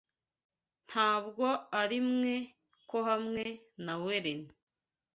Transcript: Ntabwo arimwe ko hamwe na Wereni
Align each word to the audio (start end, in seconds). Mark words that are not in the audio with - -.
Ntabwo 0.87 1.45
arimwe 1.81 2.33
ko 2.89 2.97
hamwe 3.09 3.43
na 3.83 3.93
Wereni 4.03 4.51